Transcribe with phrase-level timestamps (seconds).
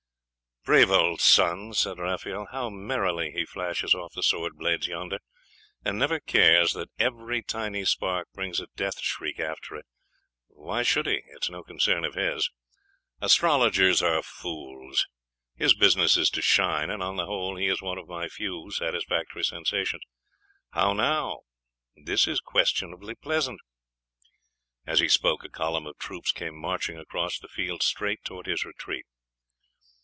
[0.63, 5.17] 'Brave old Sun!' said Raphael, 'how merrily he flashes off the sword blades yonder,
[5.83, 9.87] and never cares that every tiny spark brings a death shriek after it!
[10.49, 11.15] Why should he?
[11.25, 12.51] It is no concern of his.
[13.21, 15.07] Astrologers are fools.
[15.55, 18.69] His business is to shine; and on the whole, he is one of my few
[18.69, 20.03] satisfactory sensations.
[20.73, 21.39] How now?
[22.05, 23.61] This is questionably pleasant!'
[24.85, 28.63] As he spoke, a column of troops came marching across the field, straight towards his
[28.63, 29.07] retreat.